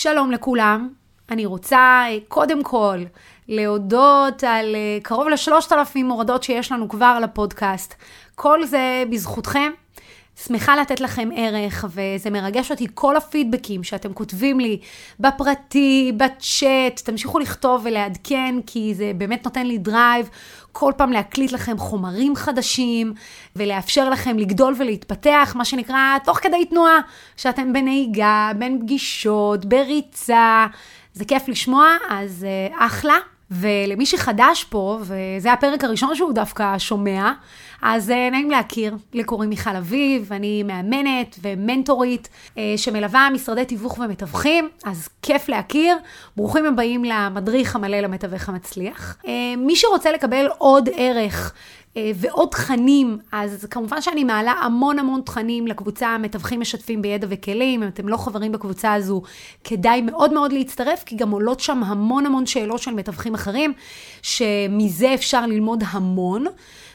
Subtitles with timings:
[0.00, 0.88] שלום לכולם.
[1.30, 2.98] אני רוצה אה, קודם כל
[3.48, 7.94] להודות על אה, קרוב לשלושת אלפים הורדות שיש לנו כבר לפודקאסט.
[8.34, 9.72] כל זה בזכותכם.
[10.46, 14.78] שמחה לתת לכם ערך, וזה מרגש אותי כל הפידבקים שאתם כותבים לי
[15.20, 20.28] בפרטי, בצ'אט, תמשיכו לכתוב ולעדכן, כי זה באמת נותן לי דרייב
[20.72, 23.12] כל פעם להקליט לכם חומרים חדשים,
[23.56, 26.98] ולאפשר לכם לגדול ולהתפתח, מה שנקרא, תוך כדי תנועה,
[27.36, 30.66] שאתם בנהיגה, בין פגישות, בריצה,
[31.14, 33.16] זה כיף לשמוע, אז uh, אחלה.
[33.50, 37.32] ולמי שחדש פה, וזה הפרק הראשון שהוא דווקא שומע,
[37.82, 38.96] אז אה, נעים להכיר.
[39.12, 42.28] לי קוראים מיכל אביב, אני מאמנת ומנטורית
[42.58, 45.96] אה, שמלווה משרדי תיווך ומתווכים, אז כיף להכיר.
[46.36, 49.16] ברוכים הבאים למדריך המלא למתווך המצליח.
[49.26, 51.54] אה, מי שרוצה לקבל עוד ערך
[52.14, 57.82] ועוד תכנים, אז כמובן שאני מעלה המון המון תכנים לקבוצה מתווכים משתפים בידע וכלים.
[57.82, 59.22] אם אתם לא חברים בקבוצה הזו,
[59.64, 63.72] כדאי מאוד מאוד להצטרף, כי גם עולות שם המון המון שאלות של מתווכים אחרים,
[64.22, 66.46] שמזה אפשר ללמוד המון.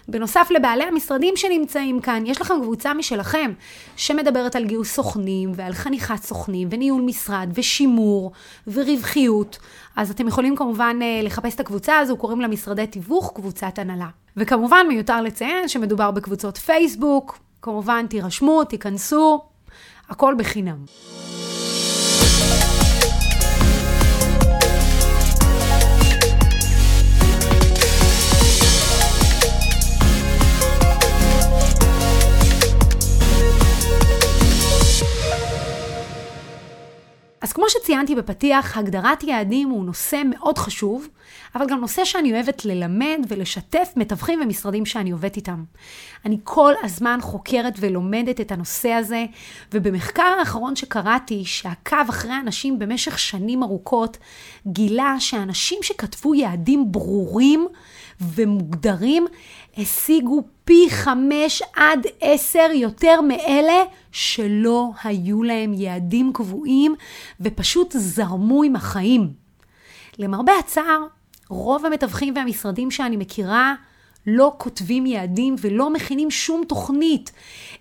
[0.07, 3.51] בנוסף לבעלי המשרדים שנמצאים כאן, יש לכם קבוצה משלכם
[3.95, 8.31] שמדברת על גיוס סוכנים ועל חניכת סוכנים וניהול משרד ושימור
[8.67, 9.57] ורווחיות.
[9.95, 14.07] אז אתם יכולים כמובן אה, לחפש את הקבוצה הזו, קוראים לה משרדי תיווך, קבוצת הנהלה.
[14.37, 19.41] וכמובן מיותר לציין שמדובר בקבוצות פייסבוק, כמובן תירשמו, תיכנסו,
[20.09, 20.85] הכל בחינם.
[37.63, 41.07] כמו שציינתי בפתיח, הגדרת יעדים הוא נושא מאוד חשוב,
[41.55, 45.63] אבל גם נושא שאני אוהבת ללמד ולשתף מתווכים ומשרדים שאני עובדת איתם.
[46.25, 49.25] אני כל הזמן חוקרת ולומדת את הנושא הזה,
[49.73, 54.17] ובמחקר האחרון שקראתי, שעקב אחרי אנשים במשך שנים ארוכות,
[54.67, 57.67] גילה שאנשים שכתבו יעדים ברורים
[58.21, 59.25] ומוגדרים,
[59.77, 66.95] השיגו פי חמש עד עשר יותר מאלה שלא היו להם יעדים קבועים
[67.41, 69.33] ופשוט זרמו עם החיים.
[70.19, 71.05] למרבה הצער,
[71.49, 73.75] רוב המתווכים והמשרדים שאני מכירה
[74.27, 77.31] לא כותבים יעדים ולא מכינים שום תוכנית,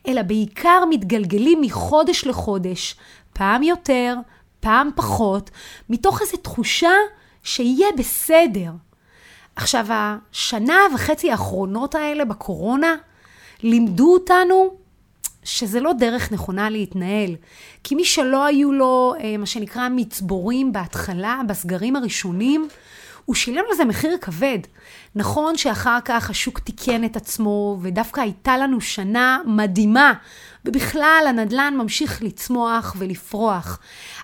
[0.08, 2.94] אלא בעיקר מתגלגלים מחודש לחודש,
[3.32, 4.16] פעם יותר,
[4.60, 5.50] פעם פחות,
[5.90, 6.92] מתוך איזו תחושה
[7.42, 8.70] שיהיה בסדר.
[9.56, 12.96] עכשיו, השנה וחצי האחרונות האלה בקורונה
[13.62, 14.76] לימדו אותנו
[15.44, 17.36] שזה לא דרך נכונה להתנהל.
[17.84, 22.68] כי מי שלא היו לו, אה, מה שנקרא, מצבורים בהתחלה, בסגרים הראשונים,
[23.24, 24.58] הוא שילם לזה מחיר כבד.
[25.14, 30.12] נכון שאחר כך השוק תיקן את עצמו, ודווקא הייתה לנו שנה מדהימה,
[30.64, 33.78] ובכלל הנדל"ן ממשיך לצמוח ולפרוח.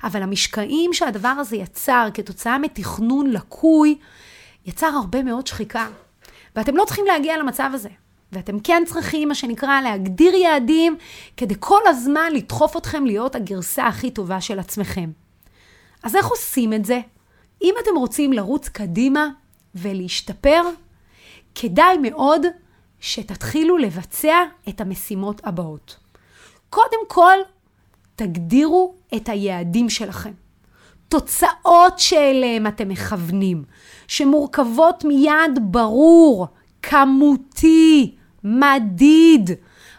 [0.04, 3.98] אבל המשקעים שהדבר הזה יצר כתוצאה מתכנון לקוי,
[4.68, 5.88] יצר הרבה מאוד שחיקה.
[6.56, 7.88] ואתם לא צריכים להגיע למצב הזה.
[8.32, 10.96] ואתם כן צריכים, מה שנקרא, להגדיר יעדים,
[11.36, 15.10] כדי כל הזמן לדחוף אתכם להיות הגרסה הכי טובה של עצמכם.
[16.02, 17.00] אז איך עושים את זה?
[17.62, 19.28] אם אתם רוצים לרוץ קדימה
[19.74, 20.62] ולהשתפר,
[21.54, 22.46] כדאי מאוד
[23.00, 24.36] שתתחילו לבצע
[24.68, 25.96] את המשימות הבאות.
[26.70, 27.38] קודם כל,
[28.16, 30.32] תגדירו את היעדים שלכם.
[31.08, 33.64] תוצאות שאליהם אתם מכוונים,
[34.08, 36.46] שמורכבות מיעד ברור,
[36.82, 38.14] כמותי,
[38.44, 39.50] מדיד.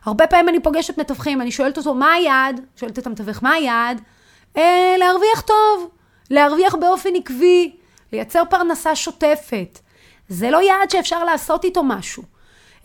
[0.05, 2.61] הרבה פעמים אני פוגשת מתווכים, אני שואלת אותו, מה היעד?
[2.75, 4.01] שואלת את המתווך, מה היעד?
[4.57, 5.89] אה, להרוויח טוב,
[6.29, 7.71] להרוויח באופן עקבי,
[8.13, 9.79] לייצר פרנסה שוטפת.
[10.29, 12.23] זה לא יעד שאפשר לעשות איתו משהו.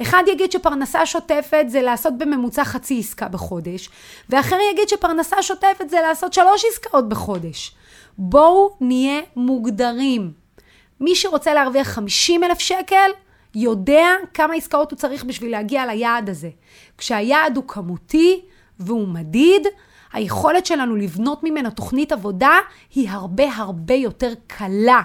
[0.02, 3.90] אחד יגיד שפרנסה שוטפת זה לעשות בממוצע חצי עסקה בחודש,
[4.30, 7.74] ואחר יגיד שפרנסה שוטפת זה לעשות שלוש עסקאות בחודש.
[8.18, 10.32] בואו נהיה מוגדרים.
[11.00, 13.10] מי שרוצה להרוויח 50 אלף שקל,
[13.54, 16.50] יודע כמה עסקאות הוא צריך בשביל להגיע ליעד הזה.
[16.98, 18.40] כשהיעד הוא כמותי
[18.78, 19.66] והוא מדיד,
[20.12, 22.58] היכולת שלנו לבנות ממנו תוכנית עבודה
[22.94, 25.02] היא הרבה הרבה יותר קלה.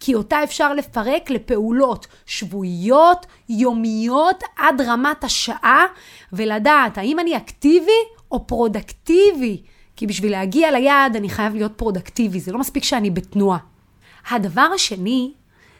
[0.00, 5.86] כי אותה אפשר לפרק לפעולות שבועיות, יומיות, עד רמת השעה,
[6.32, 9.62] ולדעת האם אני אקטיבי או פרודקטיבי.
[9.98, 13.58] כי בשביל להגיע ליעד אני חייב להיות פרודקטיבי, זה לא מספיק שאני בתנועה.
[14.30, 15.32] הדבר השני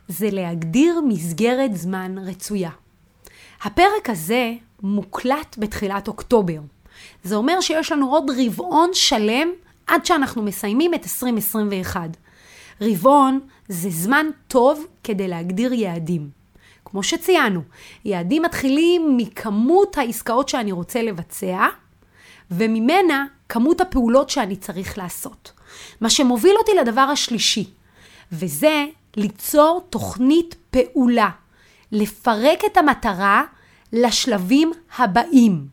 [0.08, 2.70] זה להגדיר מסגרת זמן רצויה.
[3.62, 6.60] הפרק הזה מוקלט בתחילת אוקטובר.
[7.24, 9.48] זה אומר שיש לנו עוד רבעון שלם
[9.86, 12.16] עד שאנחנו מסיימים את 2021.
[12.80, 16.30] רבעון זה זמן טוב כדי להגדיר יעדים.
[16.84, 17.60] כמו שציינו,
[18.04, 21.66] יעדים מתחילים מכמות העסקאות שאני רוצה לבצע,
[22.50, 25.52] וממנה כמות הפעולות שאני צריך לעשות.
[26.00, 27.70] מה שמוביל אותי לדבר השלישי,
[28.32, 28.84] וזה
[29.16, 31.30] ליצור תוכנית פעולה,
[31.92, 33.42] לפרק את המטרה
[33.92, 35.66] לשלבים הבאים.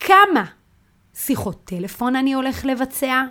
[0.00, 0.44] כמה
[1.14, 3.22] שיחות טלפון אני הולך לבצע?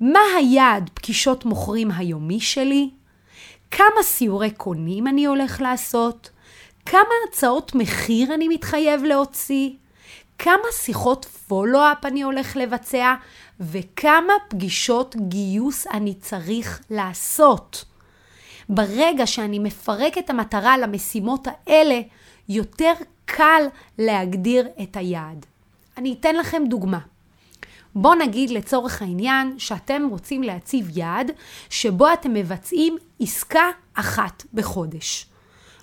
[0.00, 2.90] מה היעד פגישות מוכרים היומי שלי?
[3.70, 6.30] כמה סיורי קונים אני הולך לעשות?
[6.86, 9.70] כמה הצעות מחיר אני מתחייב להוציא?
[10.38, 13.14] כמה שיחות פולו-אפ אני הולך לבצע?
[13.60, 17.84] וכמה פגישות גיוס אני צריך לעשות?
[18.68, 22.00] ברגע שאני מפרק את המטרה למשימות האלה,
[22.48, 22.92] יותר
[23.24, 23.62] קל
[23.98, 25.46] להגדיר את היעד.
[25.96, 26.98] אני אתן לכם דוגמה.
[27.94, 31.30] בואו נגיד לצורך העניין שאתם רוצים להציב יעד
[31.70, 35.26] שבו אתם מבצעים עסקה אחת בחודש.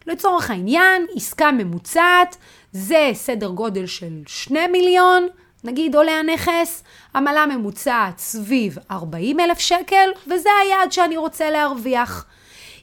[0.08, 2.38] לצורך העניין, עסקה ממוצעת
[2.74, 5.28] זה סדר גודל של 2 מיליון,
[5.64, 6.84] נגיד עולה הנכס,
[7.16, 12.26] עמלה ממוצעת סביב 40 אלף שקל, וזה היעד שאני רוצה להרוויח.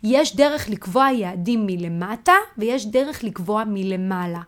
[0.03, 4.41] יש דרך לקבוע יעדים מלמטה ויש דרך לקבוע מלמעלה.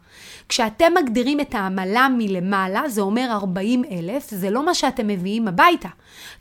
[0.48, 5.88] כשאתם מגדירים את העמלה מלמעלה, זה אומר 40 אלף, זה לא מה שאתם מביאים הביתה.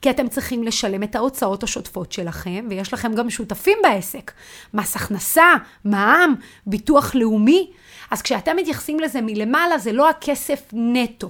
[0.01, 4.31] כי אתם צריכים לשלם את ההוצאות השוטפות שלכם, ויש לכם גם שותפים בעסק.
[4.73, 5.53] מס הכנסה,
[5.85, 6.35] מע"מ,
[6.65, 7.71] ביטוח לאומי.
[8.11, 11.29] אז כשאתם מתייחסים לזה מלמעלה, זה לא הכסף נטו.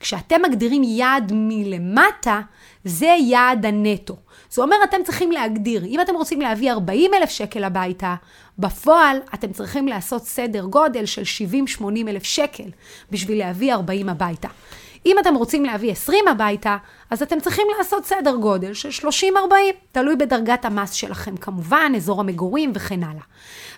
[0.00, 2.40] כשאתם מגדירים יעד מלמטה,
[2.84, 4.16] זה יעד הנטו.
[4.50, 8.14] זה אומר, אתם צריכים להגדיר, אם אתם רוצים להביא 40 אלף שקל הביתה,
[8.58, 11.22] בפועל אתם צריכים לעשות סדר גודל של
[11.80, 12.70] 70-80 אלף שקל
[13.10, 14.48] בשביל להביא 40 הביתה.
[15.06, 16.76] אם אתם רוצים להביא 20 הביתה,
[17.10, 19.08] אז אתם צריכים לעשות סדר גודל של 30-40,
[19.92, 23.22] תלוי בדרגת המס שלכם כמובן, אזור המגורים וכן הלאה.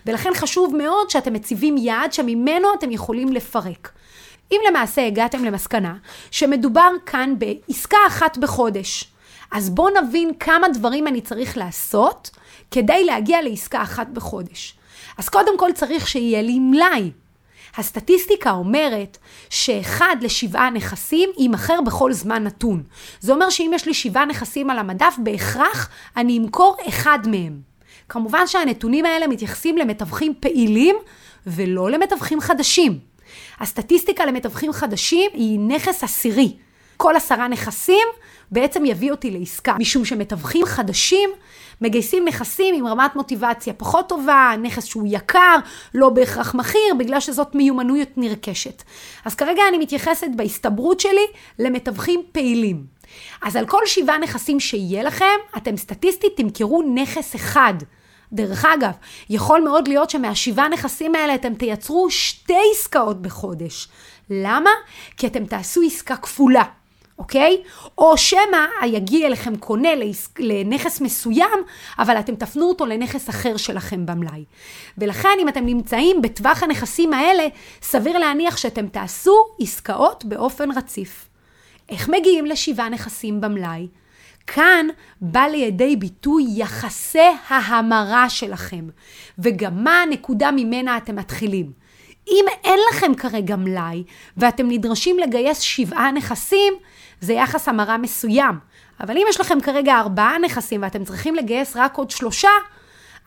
[0.05, 3.91] ולכן חשוב מאוד שאתם מציבים יעד שממנו אתם יכולים לפרק.
[4.51, 5.95] אם למעשה הגעתם למסקנה
[6.31, 9.05] שמדובר כאן בעסקה אחת בחודש,
[9.51, 12.29] אז בואו נבין כמה דברים אני צריך לעשות
[12.71, 14.77] כדי להגיע לעסקה אחת בחודש.
[15.17, 17.11] אז קודם כל צריך שיהיה לי מלאי.
[17.77, 19.17] הסטטיסטיקה אומרת
[19.49, 22.83] שאחד לשבעה נכסים יימכר בכל זמן נתון.
[23.19, 27.61] זה אומר שאם יש לי שבעה נכסים על המדף, בהכרח אני אמכור אחד מהם.
[28.09, 30.95] כמובן שהנתונים האלה מתייחסים למתווכים פעילים
[31.47, 33.10] ולא למתווכים חדשים.
[33.59, 36.55] הסטטיסטיקה למתווכים חדשים היא נכס עשירי.
[36.97, 38.07] כל עשרה נכסים
[38.51, 41.29] בעצם יביא אותי לעסקה, משום שמתווכים חדשים
[41.81, 45.55] מגייסים נכסים עם רמת מוטיבציה פחות טובה, נכס שהוא יקר,
[45.93, 48.83] לא בהכרח מכיר, בגלל שזאת מיומנות נרכשת.
[49.25, 51.25] אז כרגע אני מתייחסת בהסתברות שלי
[51.59, 52.85] למתווכים פעילים.
[53.41, 55.25] אז על כל שבעה נכסים שיהיה לכם,
[55.57, 57.73] אתם סטטיסטית תמכרו נכס אחד.
[58.33, 58.91] דרך אגב,
[59.29, 63.87] יכול מאוד להיות שמהשבעה נכסים האלה אתם תייצרו שתי עסקאות בחודש.
[64.29, 64.69] למה?
[65.17, 66.63] כי אתם תעשו עסקה כפולה.
[67.21, 67.61] אוקיי?
[67.97, 69.89] או שמא יגיע אליכם קונה
[70.39, 71.59] לנכס מסוים,
[71.99, 74.43] אבל אתם תפנו אותו לנכס אחר שלכם במלאי.
[74.97, 77.47] ולכן אם אתם נמצאים בטווח הנכסים האלה,
[77.81, 81.27] סביר להניח שאתם תעשו עסקאות באופן רציף.
[81.89, 83.87] איך מגיעים לשבעה נכסים במלאי?
[84.47, 84.87] כאן
[85.21, 88.87] בא לידי ביטוי יחסי ההמרה שלכם,
[89.39, 91.71] וגם מה הנקודה ממנה אתם מתחילים.
[92.27, 94.03] אם אין לכם כרגע מלאי
[94.37, 96.73] ואתם נדרשים לגייס שבעה נכסים,
[97.21, 98.55] זה יחס המרה מסוים.
[98.99, 102.49] אבל אם יש לכם כרגע ארבעה נכסים ואתם צריכים לגייס רק עוד שלושה,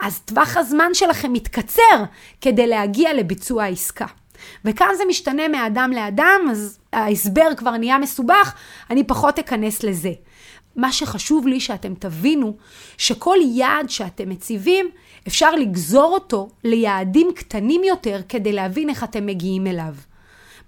[0.01, 2.05] אז טווח הזמן שלכם מתקצר
[2.41, 4.07] כדי להגיע לביצוע העסקה.
[4.65, 8.55] וכאן זה משתנה מאדם לאדם, אז ההסבר כבר נהיה מסובך,
[8.91, 10.13] אני פחות אכנס לזה.
[10.77, 12.57] מה שחשוב לי שאתם תבינו,
[12.99, 14.91] שכל יעד שאתם מציבים,
[15.29, 19.95] אפשר לגזור אותו ליעדים קטנים יותר כדי להבין איך אתם מגיעים אליו.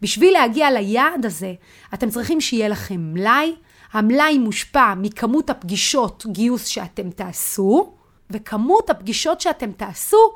[0.03, 1.55] בשביל להגיע ליעד הזה,
[1.95, 3.55] אתם צריכים שיהיה לכם מלאי.
[3.93, 7.93] המלאי מושפע מכמות הפגישות גיוס שאתם תעשו,
[8.31, 10.33] וכמות הפגישות שאתם תעשו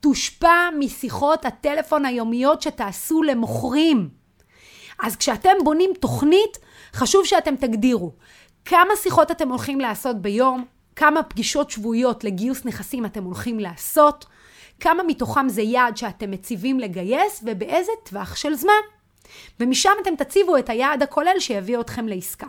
[0.00, 4.08] תושפע משיחות הטלפון היומיות שתעשו למוכרים.
[5.02, 6.58] אז כשאתם בונים תוכנית,
[6.94, 8.12] חשוב שאתם תגדירו
[8.64, 10.64] כמה שיחות אתם הולכים לעשות ביום,
[10.96, 14.26] כמה פגישות שבועיות לגיוס נכסים אתם הולכים לעשות,
[14.80, 18.72] כמה מתוכם זה יעד שאתם מציבים לגייס ובאיזה טווח של זמן.
[19.60, 22.46] ומשם אתם תציבו את היעד הכולל שיביא אתכם לעסקה.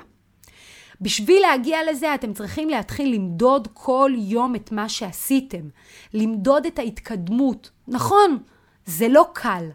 [1.02, 5.70] בשביל להגיע לזה אתם צריכים להתחיל למדוד כל יום את מה שעשיתם,
[6.14, 7.70] למדוד את ההתקדמות.
[7.88, 8.38] נכון,
[8.86, 9.70] זה לא קל,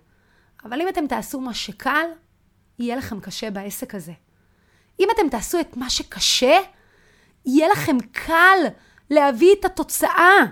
[0.64, 2.06] אבל אם אתם תעשו מה שקל,
[2.78, 4.12] יהיה לכם קשה בעסק הזה.
[5.00, 6.58] אם אתם תעשו את מה שקשה,
[7.46, 8.58] יהיה לכם קל
[9.10, 10.44] להביא את התוצאה.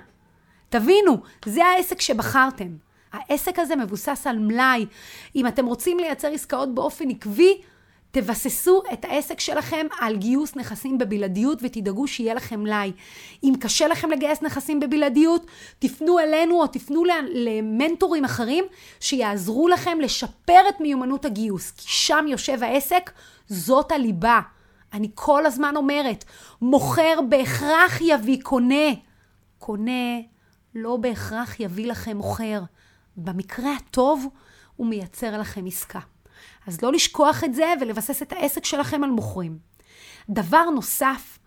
[0.68, 2.68] תבינו, זה העסק שבחרתם.
[3.12, 4.86] העסק הזה מבוסס על מלאי.
[5.36, 7.62] אם אתם רוצים לייצר עסקאות באופן עקבי,
[8.16, 12.92] תבססו את העסק שלכם על גיוס נכסים בבלעדיות ותדאגו שיהיה לכם מלאי.
[13.44, 15.46] אם קשה לכם לגייס נכסים בבלעדיות,
[15.78, 18.64] תפנו אלינו או תפנו למנטורים אחרים
[19.00, 23.10] שיעזרו לכם לשפר את מיומנות הגיוס, כי שם יושב העסק,
[23.48, 24.40] זאת הליבה.
[24.92, 26.24] אני כל הזמן אומרת,
[26.62, 28.90] מוכר בהכרח יביא קונה.
[29.58, 30.20] קונה
[30.74, 32.60] לא בהכרח יביא לכם מוכר.
[33.16, 34.26] במקרה הטוב,
[34.76, 36.00] הוא מייצר לכם עסקה.
[36.66, 39.58] אז לא לשכוח את זה ולבסס את העסק שלכם על מוכרים.
[40.30, 41.38] דבר נוסף,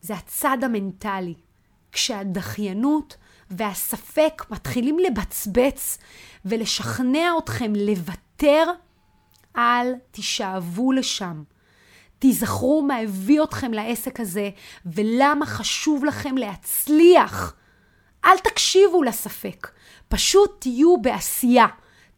[0.00, 1.34] זה הצד המנטלי.
[1.92, 3.16] כשהדחיינות
[3.50, 5.98] והספק מתחילים לבצבץ
[6.44, 8.64] ולשכנע אתכם לוותר,
[9.56, 11.42] אל תישאבו לשם.
[12.18, 14.50] תיזכרו מה הביא אתכם לעסק הזה
[14.86, 17.54] ולמה חשוב לכם להצליח.
[18.24, 19.70] אל תקשיבו לספק,
[20.08, 21.66] פשוט תהיו בעשייה,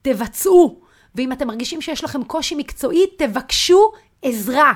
[0.03, 0.82] תבצעו.
[1.15, 3.93] ואם אתם מרגישים שיש לכם קושי מקצועי, תבקשו
[4.23, 4.73] עזרה.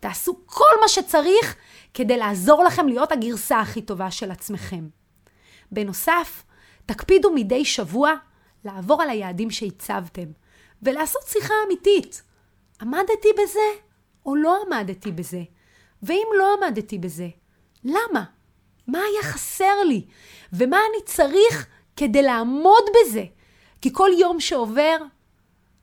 [0.00, 1.56] תעשו כל מה שצריך
[1.94, 4.88] כדי לעזור לכם להיות הגרסה הכי טובה של עצמכם.
[5.72, 6.44] בנוסף,
[6.86, 8.12] תקפידו מדי שבוע
[8.64, 10.26] לעבור על היעדים שהצבתם,
[10.82, 12.22] ולעשות שיחה אמיתית.
[12.80, 13.80] עמדתי בזה
[14.26, 15.42] או לא עמדתי בזה?
[16.02, 17.28] ואם לא עמדתי בזה,
[17.84, 18.24] למה?
[18.86, 20.06] מה היה חסר לי?
[20.52, 23.24] ומה אני צריך כדי לעמוד בזה?
[23.82, 24.96] כי כל יום שעובר,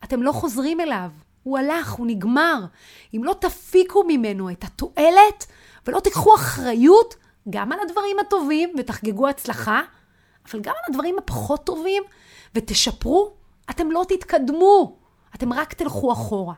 [0.03, 1.09] אתם לא חוזרים אליו.
[1.43, 2.65] הוא הלך, הוא נגמר.
[3.13, 5.45] אם לא תפיקו ממנו את התועלת
[5.87, 7.15] ולא תיקחו אחריות
[7.49, 9.81] גם על הדברים הטובים ותחגגו הצלחה,
[10.51, 12.03] אבל גם על הדברים הפחות טובים
[12.55, 13.33] ותשפרו,
[13.69, 14.97] אתם לא תתקדמו.
[15.35, 16.53] אתם רק תלכו אחורה.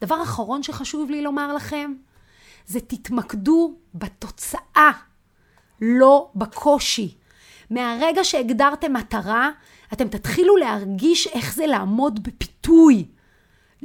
[0.00, 1.94] דבר אחרון שחשוב לי לומר לכם,
[2.66, 4.90] זה תתמקדו בתוצאה,
[5.80, 7.14] לא בקושי.
[7.70, 9.50] מהרגע שהגדרתם מטרה,
[9.92, 13.04] אתם תתחילו להרגיש איך זה לעמוד בפיתוי.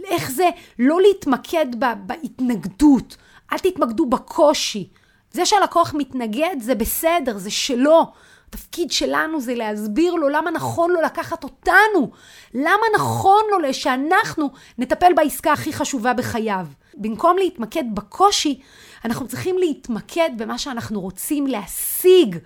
[0.06, 0.50] איך זה
[0.80, 3.18] לא להתמקד בהתנגדות.
[3.54, 4.89] אל תתמקדו בקושי.
[5.32, 8.12] זה שהלקוח מתנגד זה בסדר, זה שלו.
[8.50, 12.12] התפקיד שלנו זה להסביר לו למה נכון לו לקחת אותנו.
[12.54, 16.65] למה נכון לו שאנחנו נטפל בעסקה הכי חשובה בחייו.
[16.94, 18.62] במקום להתמקד בקושי,
[19.06, 22.38] אנחנו צריכים להתמקד במה שאנחנו רוצים להשיג.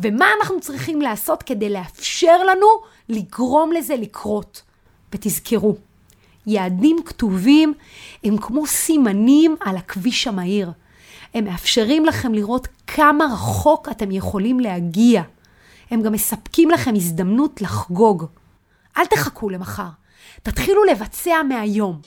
[0.00, 2.66] ומה אנחנו צריכים לעשות כדי לאפשר לנו
[3.08, 4.62] לגרום לזה לקרות.
[5.12, 5.76] ותזכרו,
[6.46, 7.74] יעדים כתובים
[8.24, 10.72] הם כמו סימנים על הכביש המהיר.
[11.34, 15.22] הם מאפשרים לכם לראות כמה רחוק אתם יכולים להגיע.
[15.90, 18.24] הם גם מספקים לכם הזדמנות לחגוג.
[18.96, 19.88] אל תחכו למחר,
[20.42, 22.00] תתחילו לבצע מהיום.